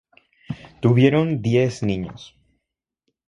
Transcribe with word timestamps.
Tuvieron 0.81 1.43
diez 1.43 1.83
niños. 1.83 2.35